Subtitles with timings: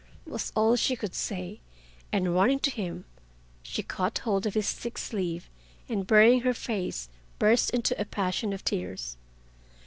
[0.25, 1.59] was all she could say,
[2.11, 3.05] and running to him
[3.61, 5.47] she caught hold of his thick sleeve,
[5.87, 9.15] and burying her face burst into a passion of tears.